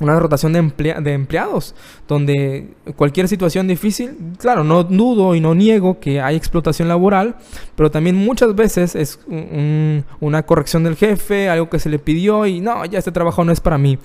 una 0.00 0.18
rotación 0.18 0.52
de, 0.52 0.94
de, 1.00 1.12
empleados, 1.12 1.74
donde 2.06 2.74
cualquier 2.96 3.28
situación 3.28 3.66
difícil, 3.66 4.16
claro, 4.38 4.62
no 4.62 4.84
dudo 4.84 5.34
y 5.34 5.40
no 5.40 5.54
niego 5.54 6.00
que 6.00 6.20
hay 6.20 6.36
explotación 6.36 6.88
laboral, 6.88 7.36
pero 7.74 7.90
también 7.90 8.16
muchas 8.16 8.54
veces 8.54 8.94
es 8.94 9.18
una 10.20 10.42
corrección 10.44 10.84
del 10.84 10.96
jefe, 10.96 11.48
algo 11.48 11.70
que 11.70 11.78
se 11.78 11.88
le 11.88 11.98
pidió 11.98 12.46
y 12.46 12.60
no, 12.60 12.84
ya 12.84 12.98
este 12.98 13.12
trabajo 13.12 13.44
no 13.44 13.52
es 13.52 13.60
para 13.60 13.78
mí. 13.78 13.98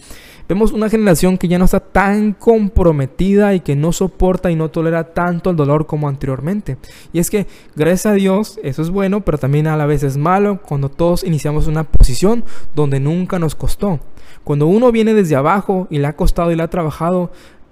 Vemos 0.52 0.74
una 0.74 0.90
generación 0.90 1.38
que 1.38 1.48
ya 1.48 1.58
no 1.58 1.64
está 1.64 1.80
tan 1.80 2.34
comprometida 2.34 3.54
y 3.54 3.62
que 3.62 3.76
no 3.78 3.94
soporta 3.94 4.52
y 4.52 4.56
no 4.56 4.70
tolera 4.70 5.14
tanto 5.14 5.50
el 5.50 5.56
dolor 5.56 5.86
como 5.86 6.10
anteriormente. 6.10 6.78
Y 7.14 7.20
es 7.20 7.30
que, 7.30 7.48
gracias 7.76 8.06
a 8.08 8.14
Dios, 8.14 8.60
eso 8.62 8.82
es 8.82 8.90
bueno, 8.90 9.22
pero 9.22 9.38
también 9.38 9.68
a 9.68 9.78
la 9.78 9.86
vez 9.86 10.04
es 10.04 10.18
malo 10.18 10.62
cuando 10.62 10.90
todos 10.90 11.24
iniciamos 11.24 11.68
una 11.68 11.86
posición 11.86 12.44
donde 12.76 13.00
nunca 13.00 13.40
nos 13.40 13.56
costó. 13.56 14.02
Cuando 14.44 14.68
uno 14.68 14.92
viene 14.92 15.14
desde 15.14 15.36
abajo 15.36 15.81
y 15.90 15.98
le 15.98 16.08
ha 16.08 16.16
costado 16.16 16.52
y 16.52 16.56
le 16.56 16.64
ha 16.64 16.70
trabajado, 16.70 17.32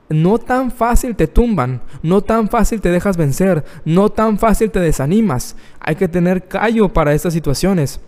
no 0.10 0.40
tan 0.40 0.72
fácil 0.72 1.16
te 1.16 1.28
tumban, 1.28 1.82
no 2.02 2.22
tan 2.22 2.50
fácil 2.50 2.82
te 2.82 2.90
dejas 2.90 3.16
vencer, 3.16 3.64
no 3.86 4.10
tan 4.10 4.40
fácil 4.40 4.72
te 4.72 4.80
desanimas. 4.80 5.56
Hay 5.80 5.96
que 5.96 6.08
tener 6.08 6.48
callo 6.48 6.90
para 6.90 7.14
estas 7.14 7.34
situaciones. 7.34 8.02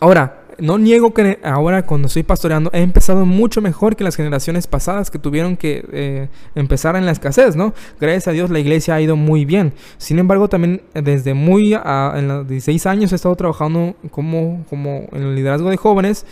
Ahora, 0.00 0.40
no 0.60 0.78
niego 0.78 1.14
que 1.14 1.38
ahora 1.42 1.86
cuando 1.86 2.08
estoy 2.08 2.22
pastoreando 2.22 2.70
he 2.72 2.82
empezado 2.82 3.24
mucho 3.24 3.60
mejor 3.60 3.96
que 3.96 4.04
las 4.04 4.16
generaciones 4.16 4.66
pasadas 4.66 5.10
que 5.10 5.18
tuvieron 5.18 5.56
que 5.56 5.84
eh, 5.92 6.28
empezar 6.54 6.96
en 6.96 7.06
la 7.06 7.12
escasez, 7.12 7.56
¿no? 7.56 7.72
Gracias 7.98 8.28
a 8.28 8.32
Dios 8.32 8.50
la 8.50 8.58
iglesia 8.58 8.94
ha 8.94 9.00
ido 9.00 9.16
muy 9.16 9.44
bien. 9.44 9.72
Sin 9.98 10.18
embargo, 10.18 10.48
también 10.48 10.82
desde 10.92 11.34
muy 11.34 11.74
en 11.74 12.28
los 12.28 12.48
16 12.48 12.86
años 12.86 13.12
he 13.12 13.16
estado 13.16 13.34
trabajando 13.36 13.94
como, 14.10 14.64
como 14.68 15.08
en 15.12 15.22
el 15.22 15.34
liderazgo 15.34 15.70
de 15.70 15.76
jóvenes 15.76 16.26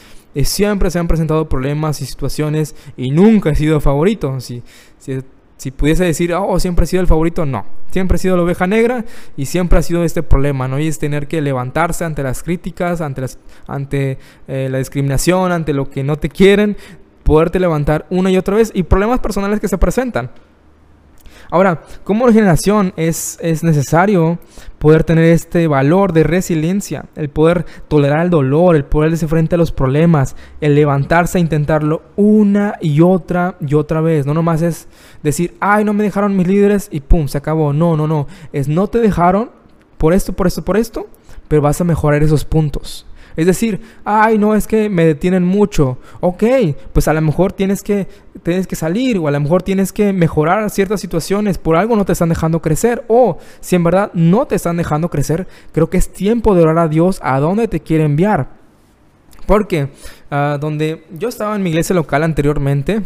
siempre 0.45 0.91
se 0.91 0.99
han 0.99 1.09
presentado 1.09 1.49
problemas 1.49 2.01
y 2.01 2.07
situaciones 2.07 2.75
y 2.97 3.11
nunca 3.11 3.51
he 3.51 3.55
sido 3.55 3.81
favorito. 3.81 4.41
Si, 4.41 4.63
si 4.99 5.21
Si 5.57 5.73
pudiese 5.73 6.05
decir, 6.05 6.33
oh, 6.35 6.61
siempre 6.61 6.85
he 6.85 6.87
sido 6.87 7.01
el 7.01 7.09
favorito, 7.09 7.45
no. 7.45 7.67
Siempre 7.91 8.15
he 8.15 8.19
sido 8.19 8.37
la 8.37 8.45
oveja 8.45 8.69
negra 8.69 9.05
y 9.37 9.47
siempre 9.47 9.79
ha 9.79 9.83
sido 9.83 10.05
este 10.05 10.23
problema, 10.23 10.69
¿no? 10.69 10.79
Y 10.79 10.87
es 10.87 11.01
tener 11.01 11.27
que 11.27 11.41
levantarse 11.41 12.05
ante 12.05 12.23
las 12.23 12.45
críticas, 12.45 13.01
ante, 13.01 13.23
las, 13.23 13.39
ante 13.67 14.19
eh, 14.47 14.69
la 14.71 14.79
discriminación, 14.79 15.51
ante 15.51 15.73
lo 15.73 15.91
que 15.91 16.05
no 16.05 16.17
te 16.17 16.29
quieren, 16.29 16.77
poderte 17.25 17.59
levantar 17.59 18.07
una 18.09 18.31
y 18.31 18.37
otra 18.37 18.57
vez 18.57 18.71
y 18.73 18.85
problemas 18.85 19.19
personales 19.19 19.59
que 19.59 19.67
se 19.67 19.79
presentan. 19.79 20.31
Ahora, 21.51 21.83
como 22.05 22.31
generación 22.33 22.93
es, 22.97 23.39
es 23.41 23.63
necesario 23.65 24.39
poder 24.79 25.05
tener 25.05 25.25
este 25.25 25.67
valor 25.67 26.13
de 26.13 26.23
resiliencia, 26.23 27.07
el 27.17 27.31
poder 27.31 27.65
tolerar 27.89 28.25
el 28.25 28.31
dolor, 28.31 28.77
el 28.77 28.85
poder 28.85 29.13
hacer 29.13 29.29
frente 29.29 29.55
a 29.55 29.59
los 29.59 29.73
problemas, 29.73 30.37
el 30.61 30.75
levantarse 30.75 31.39
a 31.39 31.41
intentarlo 31.41 32.03
una 32.17 32.77
y 32.81 33.01
otra 33.01 33.57
y 33.61 33.75
otra 33.75 34.01
vez. 34.01 34.27
No 34.27 34.35
nomás 34.35 34.63
es 34.63 34.89
decir, 35.23 35.57
ay, 35.61 35.85
no 35.85 35.95
me 35.95 36.05
dejaron 36.05 36.37
mis 36.37 36.47
líderes 36.47 36.89
y 36.91 37.01
pum, 37.01 37.29
se 37.29 37.39
acabó. 37.39 37.73
No, 37.73 37.97
no, 37.97 38.07
no. 38.07 38.27
Es 38.53 38.69
no 38.69 38.87
te 38.87 38.99
dejaron 38.99 39.51
por 39.97 40.13
esto, 40.13 40.33
por 40.33 40.47
esto, 40.47 40.65
por 40.65 40.77
esto, 40.77 41.09
pero 41.49 41.63
vas 41.63 41.81
a 41.81 41.85
mejorar 41.85 42.23
esos 42.23 42.45
puntos. 42.45 43.08
Es 43.39 43.47
decir, 43.47 43.81
ay, 44.05 44.37
no, 44.37 44.57
es 44.57 44.67
que 44.67 44.89
me 44.91 45.05
detienen 45.05 45.45
mucho. 45.45 45.99
Ok, 46.19 46.43
pues 46.93 47.07
a 47.07 47.13
lo 47.13 47.21
mejor 47.21 47.53
tienes 47.53 47.85
que, 47.85 48.09
tienes 48.43 48.67
que 48.67 48.75
salir 48.75 49.17
o 49.17 49.29
a 49.29 49.31
lo 49.31 49.39
mejor 49.39 49.63
tienes 49.63 49.93
que 49.93 50.13
mejorar 50.13 50.69
ciertas 50.71 51.01
situaciones. 51.01 51.57
Por 51.57 51.77
algo 51.77 51.95
no 51.95 52.05
te 52.05 52.15
están 52.15 52.31
dejando 52.31 52.61
crecer. 52.61 53.05
O 53.07 53.39
si 53.61 53.77
en 53.77 53.85
verdad 53.85 54.11
no 54.13 54.49
te 54.49 54.57
están 54.57 54.77
dejando 54.77 55.09
crecer, 55.09 55.47
creo 55.71 55.89
que 55.89 55.99
es 55.99 56.13
tiempo 56.13 56.57
de 56.57 56.63
orar 56.63 56.79
a 56.79 56.89
Dios 56.89 57.21
a 57.23 57.39
dónde 57.39 57.69
te 57.69 57.79
quiere 57.79 58.03
enviar. 58.03 58.49
Porque 59.47 59.85
uh, 60.33 60.59
donde 60.59 61.05
yo 61.17 61.29
estaba 61.29 61.55
en 61.55 61.63
mi 61.63 61.71
iglesia 61.71 61.95
local 61.95 62.25
anteriormente, 62.25 63.03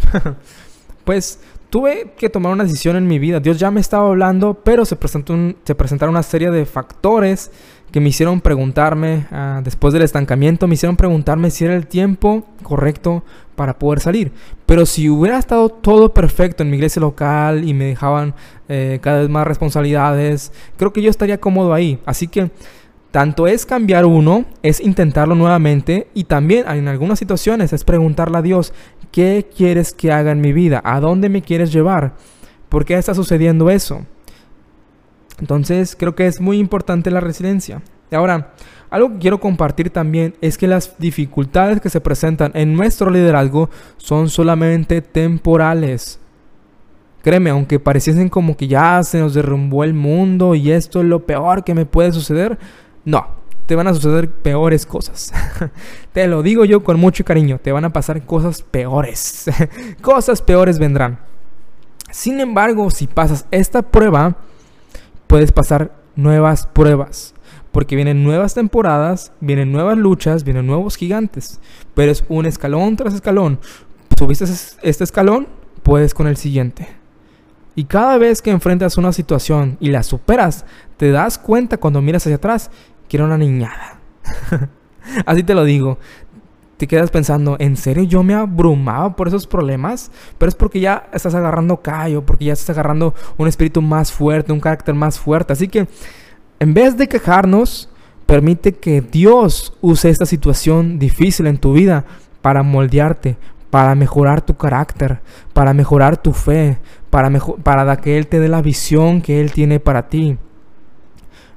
pues 1.04 1.40
tuve 1.68 2.14
que 2.16 2.30
tomar 2.30 2.54
una 2.54 2.64
decisión 2.64 2.96
en 2.96 3.06
mi 3.06 3.18
vida. 3.18 3.38
Dios 3.38 3.58
ya 3.58 3.70
me 3.70 3.82
estaba 3.82 4.08
hablando, 4.08 4.54
pero 4.54 4.86
se, 4.86 4.96
presentó 4.96 5.34
se 5.62 5.74
presentaron 5.74 6.14
una 6.14 6.22
serie 6.22 6.50
de 6.50 6.64
factores 6.64 7.50
que 7.92 8.00
me 8.00 8.08
hicieron 8.08 8.40
preguntarme, 8.40 9.26
ah, 9.30 9.61
después 9.62 9.92
del 9.92 10.02
estancamiento, 10.02 10.66
me 10.66 10.75
hicieron 10.75 10.96
preguntarme 10.96 11.50
si 11.50 11.64
era 11.64 11.76
el 11.76 11.87
tiempo 11.87 12.44
correcto 12.62 13.22
para 13.54 13.78
poder 13.78 14.00
salir. 14.00 14.32
Pero 14.66 14.87
si 14.87 15.08
hubiera 15.08 15.38
estado 15.38 15.68
todo 15.68 16.12
perfecto 16.12 16.62
en 16.62 16.70
mi 16.70 16.76
iglesia 16.76 17.00
local 17.00 17.68
y 17.68 17.75
me 17.75 17.84
dejaban 17.84 18.34
eh, 18.68 18.99
cada 19.02 19.20
vez 19.20 19.28
más 19.28 19.46
responsabilidades, 19.46 20.52
creo 20.78 20.92
que 20.92 21.02
yo 21.02 21.11
estaría 21.11 21.38
cómodo 21.38 21.75
ahí. 21.75 21.99
Así 22.06 22.28
que 22.28 22.50
tanto 23.11 23.46
es 23.46 23.66
cambiar 23.66 24.06
uno, 24.06 24.46
es 24.62 24.80
intentarlo 24.80 25.34
nuevamente 25.34 26.08
y 26.14 26.25
también 26.25 26.66
en 26.66 26.88
algunas 26.88 27.18
situaciones 27.18 27.75
es 27.75 27.84
preguntarle 27.84 28.38
a 28.38 28.42
Dios, 28.42 28.72
¿qué 29.11 29.46
quieres 29.54 29.92
que 29.92 30.11
haga 30.11 30.32
en 30.32 30.40
mi 30.40 30.54
vida? 30.54 30.80
¿A 30.82 30.99
dónde 30.99 31.28
me 31.28 31.42
quieres 31.42 31.70
llevar? 31.70 32.14
¿Por 32.70 32.87
qué 32.87 32.94
está 32.94 33.14
sucediendo 33.14 33.68
eso? 33.68 34.06
Entonces 35.40 35.96
creo 35.98 36.14
que 36.14 36.26
es 36.26 36.40
muy 36.40 36.58
importante 36.58 37.10
la 37.10 37.20
resiliencia. 37.20 37.82
Y 38.10 38.14
ahora, 38.14 38.52
algo 38.90 39.12
que 39.12 39.18
quiero 39.18 39.40
compartir 39.40 39.90
también 39.90 40.34
es 40.42 40.58
que 40.58 40.66
las 40.66 40.98
dificultades 40.98 41.80
que 41.80 41.88
se 41.88 42.00
presentan 42.00 42.52
en 42.54 42.74
nuestro 42.74 43.10
liderazgo 43.10 43.70
son 43.96 44.28
solamente 44.28 45.00
temporales. 45.00 46.20
Créeme, 47.22 47.50
aunque 47.50 47.80
pareciesen 47.80 48.28
como 48.28 48.56
que 48.56 48.68
ya 48.68 49.02
se 49.02 49.18
nos 49.18 49.32
derrumbó 49.32 49.84
el 49.84 49.94
mundo 49.94 50.54
y 50.54 50.72
esto 50.72 51.00
es 51.00 51.06
lo 51.06 51.24
peor 51.24 51.64
que 51.64 51.74
me 51.74 51.86
puede 51.86 52.12
suceder, 52.12 52.58
no, 53.04 53.26
te 53.66 53.76
van 53.76 53.86
a 53.86 53.94
suceder 53.94 54.30
peores 54.30 54.84
cosas. 54.84 55.32
te 56.12 56.26
lo 56.26 56.42
digo 56.42 56.64
yo 56.64 56.84
con 56.84 56.98
mucho 57.00 57.24
cariño, 57.24 57.58
te 57.62 57.72
van 57.72 57.84
a 57.86 57.92
pasar 57.92 58.26
cosas 58.26 58.60
peores. 58.60 59.46
cosas 60.02 60.42
peores 60.42 60.78
vendrán. 60.78 61.18
Sin 62.10 62.40
embargo, 62.40 62.90
si 62.90 63.06
pasas 63.06 63.46
esta 63.50 63.80
prueba, 63.80 64.36
puedes 65.32 65.50
pasar 65.50 65.92
nuevas 66.14 66.66
pruebas. 66.66 67.32
Porque 67.70 67.96
vienen 67.96 68.22
nuevas 68.22 68.52
temporadas, 68.52 69.32
vienen 69.40 69.72
nuevas 69.72 69.96
luchas, 69.96 70.44
vienen 70.44 70.66
nuevos 70.66 70.96
gigantes. 70.96 71.58
Pero 71.94 72.12
es 72.12 72.22
un 72.28 72.44
escalón 72.44 72.96
tras 72.96 73.14
escalón. 73.14 73.58
Subiste 74.18 74.44
este 74.44 75.04
escalón, 75.04 75.48
puedes 75.82 76.12
con 76.12 76.26
el 76.26 76.36
siguiente. 76.36 76.86
Y 77.74 77.84
cada 77.84 78.18
vez 78.18 78.42
que 78.42 78.50
enfrentas 78.50 78.98
una 78.98 79.10
situación 79.14 79.78
y 79.80 79.88
la 79.88 80.02
superas, 80.02 80.66
te 80.98 81.10
das 81.10 81.38
cuenta 81.38 81.78
cuando 81.78 82.02
miras 82.02 82.26
hacia 82.26 82.36
atrás 82.36 82.70
que 83.08 83.16
era 83.16 83.24
una 83.24 83.38
niñada. 83.38 84.00
Así 85.24 85.42
te 85.44 85.54
lo 85.54 85.64
digo 85.64 85.96
te 86.82 86.88
quedas 86.88 87.12
pensando, 87.12 87.54
¿en 87.60 87.76
serio 87.76 88.02
yo 88.02 88.24
me 88.24 88.34
abrumaba 88.34 89.14
por 89.14 89.28
esos 89.28 89.46
problemas? 89.46 90.10
Pero 90.36 90.48
es 90.48 90.56
porque 90.56 90.80
ya 90.80 91.08
estás 91.12 91.32
agarrando 91.32 91.76
callo, 91.76 92.26
porque 92.26 92.46
ya 92.46 92.54
estás 92.54 92.70
agarrando 92.70 93.14
un 93.38 93.46
espíritu 93.46 93.80
más 93.80 94.10
fuerte, 94.10 94.52
un 94.52 94.58
carácter 94.58 94.92
más 94.92 95.16
fuerte. 95.16 95.52
Así 95.52 95.68
que 95.68 95.86
en 96.58 96.74
vez 96.74 96.96
de 96.96 97.06
quejarnos, 97.06 97.88
permite 98.26 98.72
que 98.72 99.00
Dios 99.00 99.78
use 99.80 100.10
esta 100.10 100.26
situación 100.26 100.98
difícil 100.98 101.46
en 101.46 101.58
tu 101.58 101.72
vida 101.72 102.04
para 102.40 102.64
moldearte, 102.64 103.36
para 103.70 103.94
mejorar 103.94 104.40
tu 104.40 104.56
carácter, 104.56 105.20
para 105.52 105.74
mejorar 105.74 106.16
tu 106.16 106.32
fe, 106.32 106.78
para, 107.10 107.30
para 107.62 107.96
que 107.98 108.18
Él 108.18 108.26
te 108.26 108.40
dé 108.40 108.48
la 108.48 108.60
visión 108.60 109.22
que 109.22 109.40
Él 109.40 109.52
tiene 109.52 109.78
para 109.78 110.08
ti. 110.08 110.36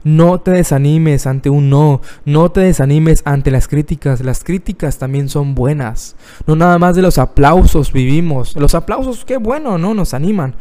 No 0.06 0.40
te 0.40 0.52
desanimes 0.52 1.26
ante 1.26 1.50
un 1.50 1.72
no, 1.72 2.00
no 2.26 2.52
te 2.52 2.62
desanimes 2.62 3.24
ante 3.26 3.50
las 3.50 3.68
críticas, 3.68 4.22
las 4.22 4.44
críticas 4.44 5.00
también 5.00 5.30
son 5.30 5.56
buenas. 5.56 6.16
No 6.46 6.56
nada 6.56 6.78
más 6.78 6.96
de 6.96 7.02
los 7.02 7.18
aplausos 7.18 7.92
vivimos. 7.92 8.56
Los 8.56 8.76
aplausos, 8.76 9.26
qué 9.26 9.38
bueno, 9.38 9.80
¿no? 9.80 9.96
Nos 9.96 10.14
animan. 10.14 10.54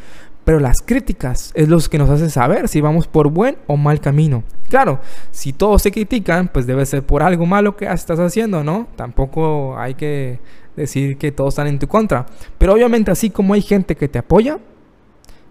Pero 0.45 0.61
las 0.61 0.81
críticas 0.81 1.53
es 1.55 1.69
lo 1.69 1.79
que 1.79 1.99
nos 1.99 2.09
hace 2.09 2.31
saber 2.31 2.69
si 2.69 2.81
vamos 2.81 3.07
por 3.07 3.29
buen 3.29 3.59
o 3.67 3.77
mal 3.77 4.01
camino. 4.01 4.45
Claro, 4.71 5.01
si 5.31 5.53
todos 5.53 5.83
se 5.83 5.93
critican, 5.93 6.49
pues 6.49 6.67
debe 6.67 6.87
ser 6.87 7.03
por 7.03 7.23
algo 7.23 7.45
malo 7.45 7.77
que 7.77 7.85
estás 7.85 8.21
haciendo, 8.21 8.65
¿no? 8.65 8.89
Tampoco 8.97 9.77
hay 9.77 9.93
que 9.93 10.41
decir 10.75 11.19
que 11.19 11.33
todos 11.33 11.53
están 11.53 11.67
en 11.67 11.79
tu 11.79 11.87
contra. 11.87 12.25
Pero 12.57 12.73
obviamente 12.73 13.11
así 13.11 13.29
como 13.29 13.53
hay 13.53 13.61
gente 13.61 13.95
que 13.95 14.09
te 14.09 14.19
apoya, 14.19 14.59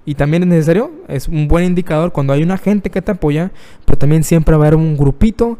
y 0.06 0.16
también 0.16 0.44
es 0.44 0.50
necesario, 0.50 0.92
es 1.08 1.28
un 1.28 1.48
buen 1.48 1.66
indicador 1.66 2.12
cuando 2.12 2.34
hay 2.34 2.44
una 2.44 2.58
gente 2.58 2.90
que 2.90 3.02
te 3.02 3.12
apoya, 3.12 3.52
pero 3.86 3.98
también 3.98 4.24
siempre 4.24 4.56
va 4.56 4.66
a 4.66 4.68
haber 4.68 4.76
un 4.78 4.98
grupito 4.98 5.60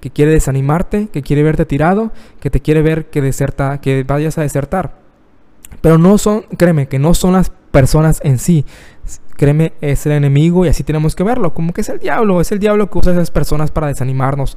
que 0.00 0.10
quiere 0.10 0.32
desanimarte, 0.32 1.08
que 1.08 1.22
quiere 1.22 1.42
verte 1.42 1.66
tirado, 1.66 2.12
que 2.40 2.50
te 2.50 2.60
quiere 2.60 2.82
ver 2.82 3.10
que 3.10 3.20
deserta, 3.20 3.80
que 3.80 4.04
vayas 4.04 4.38
a 4.38 4.42
desertar. 4.42 4.98
Pero 5.80 5.98
no 5.98 6.18
son, 6.18 6.42
créeme, 6.56 6.88
que 6.88 6.98
no 6.98 7.14
son 7.14 7.32
las 7.34 7.50
personas 7.70 8.20
en 8.24 8.38
sí. 8.38 8.64
Créeme, 9.36 9.72
es 9.80 10.06
el 10.06 10.12
enemigo 10.12 10.64
y 10.64 10.68
así 10.68 10.84
tenemos 10.84 11.16
que 11.16 11.22
verlo, 11.22 11.54
como 11.54 11.72
que 11.72 11.80
es 11.80 11.88
el 11.88 11.98
diablo, 11.98 12.40
es 12.40 12.52
el 12.52 12.58
diablo 12.58 12.90
que 12.90 12.98
usa 12.98 13.12
esas 13.12 13.30
personas 13.30 13.70
para 13.70 13.88
desanimarnos. 13.88 14.56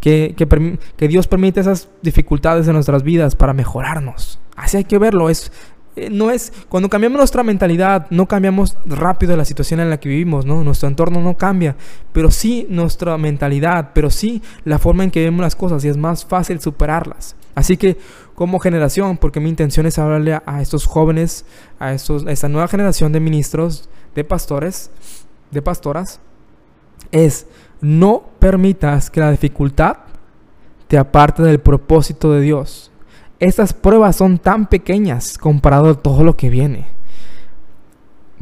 Que, 0.00 0.34
que, 0.36 0.78
que 0.96 1.08
Dios 1.08 1.26
permite 1.26 1.60
esas 1.60 1.88
dificultades 2.02 2.66
en 2.66 2.74
nuestras 2.74 3.02
vidas 3.02 3.36
para 3.36 3.52
mejorarnos. 3.52 4.40
Así 4.56 4.78
hay 4.78 4.84
que 4.84 4.98
verlo, 4.98 5.30
es, 5.30 5.52
no 6.10 6.30
es, 6.30 6.52
cuando 6.68 6.88
cambiamos 6.88 7.18
nuestra 7.18 7.42
mentalidad, 7.42 8.06
no 8.10 8.26
cambiamos 8.26 8.76
rápido 8.86 9.36
la 9.36 9.44
situación 9.44 9.80
en 9.80 9.90
la 9.90 9.98
que 9.98 10.08
vivimos, 10.08 10.46
¿no? 10.46 10.62
Nuestro 10.62 10.88
entorno 10.88 11.20
no 11.20 11.36
cambia, 11.36 11.76
pero 12.12 12.30
sí 12.30 12.66
nuestra 12.70 13.18
mentalidad, 13.18 13.90
pero 13.92 14.10
sí 14.10 14.42
la 14.64 14.78
forma 14.78 15.04
en 15.04 15.10
que 15.10 15.24
vemos 15.24 15.40
las 15.40 15.56
cosas 15.56 15.84
y 15.84 15.88
es 15.88 15.96
más 15.96 16.24
fácil 16.24 16.60
superarlas. 16.60 17.36
Así 17.54 17.76
que 17.76 17.98
como 18.34 18.58
generación, 18.60 19.18
porque 19.18 19.40
mi 19.40 19.50
intención 19.50 19.86
es 19.86 19.98
hablarle 19.98 20.40
a, 20.44 20.62
estos 20.62 20.86
jóvenes, 20.86 21.44
a, 21.78 21.92
estos, 21.92 22.26
a 22.26 22.32
esta 22.32 22.48
nueva 22.48 22.68
generación 22.68 23.12
de 23.12 23.20
ministros, 23.20 23.88
de 24.14 24.24
pastores, 24.24 24.90
de 25.50 25.60
pastoras, 25.60 26.20
es 27.10 27.46
no 27.80 28.22
permitas 28.38 29.10
que 29.10 29.20
la 29.20 29.30
dificultad 29.30 29.98
te 30.88 30.98
aparte 30.98 31.42
del 31.42 31.60
propósito 31.60 32.32
de 32.32 32.40
Dios. 32.40 32.89
Estas 33.40 33.72
pruebas 33.72 34.16
son 34.16 34.36
tan 34.36 34.66
pequeñas 34.66 35.38
comparado 35.38 35.88
a 35.88 35.94
todo 35.94 36.24
lo 36.24 36.36
que 36.36 36.50
viene. 36.50 36.88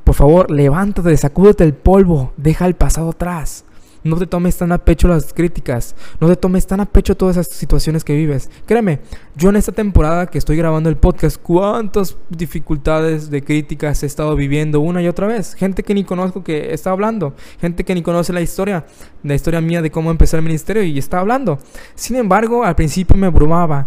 Por 0.02 0.16
favor, 0.16 0.50
levántate, 0.50 1.16
sacúdete 1.16 1.62
el 1.62 1.72
polvo, 1.72 2.32
deja 2.36 2.66
el 2.66 2.74
pasado 2.74 3.10
atrás. 3.10 3.64
No 4.02 4.16
te 4.16 4.26
tomes 4.26 4.56
tan 4.56 4.72
a 4.72 4.78
pecho 4.78 5.06
las 5.06 5.32
críticas, 5.32 5.94
no 6.20 6.26
te 6.26 6.34
tomes 6.34 6.66
tan 6.66 6.80
a 6.80 6.86
pecho 6.86 7.16
todas 7.16 7.36
esas 7.36 7.54
situaciones 7.54 8.02
que 8.02 8.16
vives. 8.16 8.50
Créeme, 8.66 8.98
yo 9.36 9.50
en 9.50 9.56
esta 9.56 9.70
temporada 9.70 10.26
que 10.26 10.38
estoy 10.38 10.56
grabando 10.56 10.88
el 10.88 10.96
podcast, 10.96 11.40
cuántas 11.40 12.16
dificultades 12.28 13.30
de 13.30 13.44
críticas 13.44 14.02
he 14.02 14.06
estado 14.06 14.34
viviendo 14.34 14.80
una 14.80 15.00
y 15.00 15.06
otra 15.06 15.28
vez. 15.28 15.54
Gente 15.54 15.84
que 15.84 15.94
ni 15.94 16.02
conozco 16.02 16.42
que 16.42 16.72
está 16.74 16.90
hablando, 16.90 17.34
gente 17.60 17.84
que 17.84 17.94
ni 17.94 18.02
conoce 18.02 18.32
la 18.32 18.40
historia, 18.40 18.84
la 19.22 19.36
historia 19.36 19.60
mía 19.60 19.80
de 19.80 19.92
cómo 19.92 20.10
empezar 20.10 20.38
el 20.38 20.44
ministerio 20.44 20.82
y 20.82 20.98
está 20.98 21.20
hablando. 21.20 21.60
Sin 21.94 22.16
embargo, 22.16 22.64
al 22.64 22.74
principio 22.74 23.16
me 23.16 23.28
abrumaba, 23.28 23.86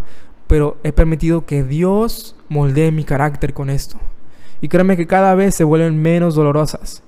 pero 0.51 0.75
he 0.84 0.91
permitido 0.91 1.46
que 1.46 1.63
Dios 1.63 2.36
moldee 2.50 2.91
mi 2.91 3.05
carácter 3.05 3.53
con 3.53 3.70
esto. 3.70 3.96
Y 4.60 4.67
créeme 4.67 4.98
que 4.98 5.08
cada 5.08 5.34
vez 5.34 5.55
se 5.55 5.63
vuelven 5.63 6.01
menos 6.01 6.36
dolorosas. 6.36 7.03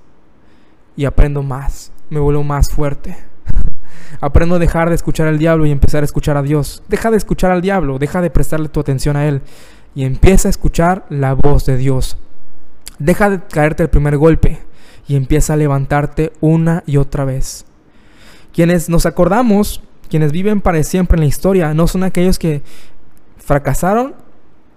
Y 0.96 1.04
aprendo 1.04 1.42
más, 1.42 1.92
me 2.08 2.20
vuelvo 2.20 2.42
más 2.42 2.70
fuerte. 2.70 3.18
aprendo 4.22 4.54
a 4.54 4.58
dejar 4.58 4.88
de 4.88 4.94
escuchar 4.94 5.26
al 5.26 5.36
diablo 5.36 5.66
y 5.66 5.72
empezar 5.72 6.02
a 6.02 6.06
escuchar 6.06 6.38
a 6.38 6.42
Dios. 6.42 6.82
Deja 6.88 7.10
de 7.10 7.18
escuchar 7.18 7.50
al 7.50 7.60
diablo, 7.60 7.98
deja 7.98 8.22
de 8.22 8.30
prestarle 8.30 8.70
tu 8.70 8.80
atención 8.80 9.14
a 9.14 9.28
Él 9.28 9.42
y 9.94 10.06
empieza 10.06 10.48
a 10.48 10.50
escuchar 10.50 11.04
la 11.10 11.34
voz 11.34 11.66
de 11.66 11.76
Dios. 11.76 12.16
Deja 12.98 13.28
de 13.28 13.40
caerte 13.42 13.82
el 13.82 13.90
primer 13.90 14.16
golpe 14.16 14.60
y 15.06 15.16
empieza 15.16 15.52
a 15.52 15.58
levantarte 15.58 16.32
una 16.40 16.82
y 16.86 16.96
otra 16.96 17.26
vez. 17.26 17.66
Quienes 18.54 18.88
nos 18.88 19.04
acordamos, 19.04 19.82
quienes 20.08 20.32
viven 20.32 20.62
para 20.62 20.82
siempre 20.82 21.16
en 21.16 21.20
la 21.20 21.26
historia, 21.26 21.74
no 21.74 21.88
son 21.88 22.04
aquellos 22.04 22.38
que 22.38 22.62
fracasaron 23.44 24.14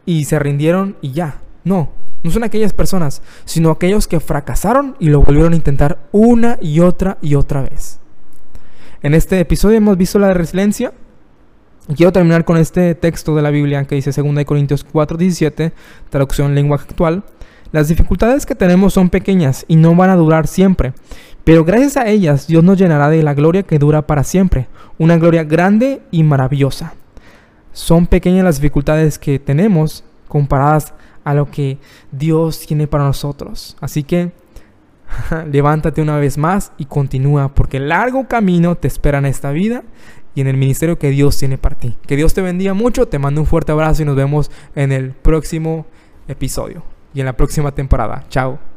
y 0.05 0.25
se 0.25 0.39
rindieron 0.39 0.97
y 1.01 1.11
ya. 1.11 1.41
No, 1.63 1.89
no 2.23 2.31
son 2.31 2.43
aquellas 2.43 2.73
personas, 2.73 3.21
sino 3.45 3.71
aquellos 3.71 4.07
que 4.07 4.19
fracasaron 4.19 4.95
y 4.99 5.09
lo 5.09 5.21
volvieron 5.21 5.53
a 5.53 5.57
intentar 5.57 5.99
una 6.11 6.57
y 6.61 6.79
otra 6.79 7.17
y 7.21 7.35
otra 7.35 7.61
vez. 7.61 7.99
En 9.01 9.13
este 9.13 9.39
episodio 9.39 9.77
hemos 9.77 9.97
visto 9.97 10.19
la 10.19 10.33
resiliencia. 10.33 10.93
Quiero 11.95 12.11
terminar 12.11 12.43
con 12.43 12.57
este 12.57 12.95
texto 12.95 13.35
de 13.35 13.41
la 13.41 13.51
Biblia 13.51 13.85
que 13.85 13.95
dice 13.95 14.11
2 14.11 14.45
Corintios 14.45 14.85
4:17, 14.85 15.71
traducción 16.09 16.55
lengua 16.55 16.77
actual. 16.77 17.23
Las 17.71 17.87
dificultades 17.87 18.45
que 18.45 18.55
tenemos 18.55 18.93
son 18.93 19.09
pequeñas 19.09 19.65
y 19.67 19.75
no 19.75 19.95
van 19.95 20.09
a 20.09 20.15
durar 20.15 20.47
siempre, 20.47 20.93
pero 21.43 21.63
gracias 21.63 21.97
a 21.97 22.07
ellas 22.07 22.47
Dios 22.47 22.63
nos 22.63 22.77
llenará 22.77 23.09
de 23.09 23.23
la 23.23 23.33
gloria 23.33 23.63
que 23.63 23.79
dura 23.79 24.07
para 24.07 24.23
siempre, 24.23 24.67
una 24.97 25.17
gloria 25.17 25.43
grande 25.43 26.01
y 26.11 26.23
maravillosa. 26.23 26.93
Son 27.77 28.07
pequeñas 28.07 28.43
las 28.43 28.55
dificultades 28.55 29.19
que 29.19 29.37
tenemos 29.37 30.03
comparadas 30.27 30.95
a 31.23 31.35
lo 31.35 31.51
que 31.51 31.77
Dios 32.11 32.65
tiene 32.65 32.87
para 32.87 33.03
nosotros. 33.03 33.77
Así 33.79 34.01
que 34.01 34.31
levántate 35.51 36.01
una 36.01 36.17
vez 36.17 36.39
más 36.39 36.71
y 36.79 36.85
continúa, 36.85 37.53
porque 37.53 37.79
largo 37.79 38.27
camino 38.27 38.75
te 38.75 38.87
espera 38.87 39.19
en 39.19 39.27
esta 39.27 39.51
vida 39.51 39.83
y 40.33 40.41
en 40.41 40.47
el 40.47 40.57
ministerio 40.57 40.97
que 40.97 41.11
Dios 41.11 41.37
tiene 41.37 41.59
para 41.59 41.77
ti. 41.77 41.95
Que 42.07 42.15
Dios 42.15 42.33
te 42.33 42.41
bendiga 42.41 42.73
mucho, 42.73 43.07
te 43.07 43.19
mando 43.19 43.41
un 43.41 43.47
fuerte 43.47 43.73
abrazo 43.73 44.01
y 44.01 44.05
nos 44.05 44.15
vemos 44.15 44.49
en 44.73 44.91
el 44.91 45.11
próximo 45.11 45.85
episodio 46.27 46.81
y 47.13 47.19
en 47.19 47.27
la 47.27 47.37
próxima 47.37 47.75
temporada. 47.75 48.25
Chao. 48.29 48.76